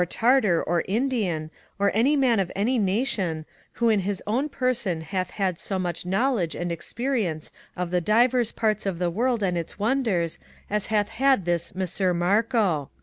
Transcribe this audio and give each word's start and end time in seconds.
Tartar, 0.09 0.63
or 0.63 0.83
Indian, 0.87 1.51
or 1.77 1.91
any 1.93 2.15
man 2.15 2.39
of 2.39 2.51
any 2.55 2.79
nation, 2.79 3.45
who 3.73 3.89
in 3.89 3.99
his 3.99 4.23
own 4.25 4.49
person 4.49 5.01
hath 5.01 5.29
had 5.29 5.59
so 5.59 5.77
much 5.77 6.07
knowledge 6.07 6.55
and 6.55 6.71
experience 6.71 7.51
of 7.77 7.91
the 7.91 8.01
divers 8.01 8.51
parts 8.51 8.87
of 8.87 8.97
the 8.97 9.11
World 9.11 9.43
and 9.43 9.55
its 9.59 9.77
Wonders 9.77 10.39
as 10.71 10.87
hath 10.87 11.09
had 11.09 11.45
this 11.45 11.75
Messer 11.75 12.15
Marco 12.15 12.89